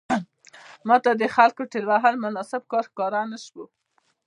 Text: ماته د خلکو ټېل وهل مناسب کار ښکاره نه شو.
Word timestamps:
ماته 0.87 1.11
د 1.21 1.23
خلکو 1.35 1.61
ټېل 1.71 1.85
وهل 1.87 2.15
مناسب 2.25 2.61
کار 2.71 2.85
ښکاره 2.89 3.21
نه 3.31 3.37
شو. 3.45 3.63